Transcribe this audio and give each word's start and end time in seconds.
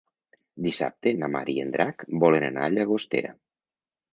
Dissabte 0.67 1.13
na 1.17 1.29
Mar 1.35 1.43
i 1.53 1.55
en 1.65 1.75
Drac 1.75 2.07
volen 2.25 2.49
anar 2.51 2.67
a 2.69 2.73
Llagostera. 2.77 3.37